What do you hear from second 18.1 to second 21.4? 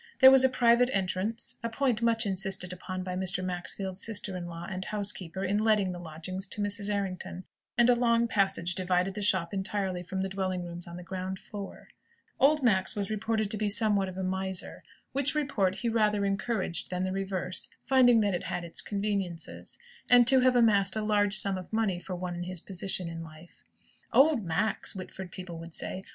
that it had its conveniences), and to have amassed a large